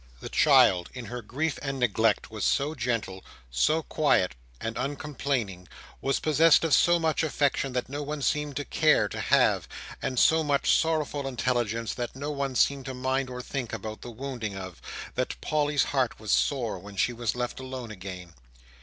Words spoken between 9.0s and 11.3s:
to have, and so much sorrowful